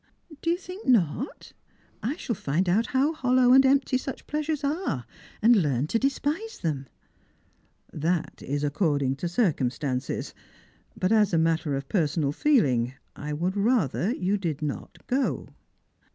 "Do 0.41 0.49
you 0.49 0.57
think 0.57 0.87
not? 0.87 1.53
I 2.01 2.15
shall 2.15 2.33
find 2.33 2.67
out 2.67 2.87
how 2.87 3.13
hollow 3.13 3.53
and 3.53 3.63
empty 3.63 3.99
such 3.99 4.25
pleasures 4.25 4.63
are, 4.63 5.05
and 5.43 5.55
learn 5.55 5.85
to 5.89 5.99
despise 5.99 6.57
them."" 6.57 6.87
That 7.93 8.41
is 8.41 8.63
according 8.63 9.17
to 9.17 9.29
circumstances. 9.29 10.33
But 10.97 11.11
as 11.11 11.33
a 11.35 11.37
matter 11.37 11.75
of 11.75 11.87
per 11.87 12.05
sonal 12.07 12.33
feeling, 12.33 12.95
I 13.15 13.33
would 13.33 13.55
rather 13.55 14.11
you 14.11 14.39
did 14.39 14.63
not 14.63 14.97
go." 15.05 15.49